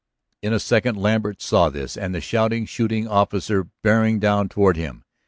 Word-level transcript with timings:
In 0.41 0.51
a 0.51 0.59
second 0.59 0.95
Lambert 0.97 1.43
saw 1.43 1.69
this, 1.69 1.95
and 1.95 2.15
the 2.15 2.21
shouting, 2.21 2.65
shooting 2.65 3.07
officer 3.07 3.67
bearing 3.83 4.17
down 4.17 4.49
toward 4.49 4.75
him. 4.75 5.03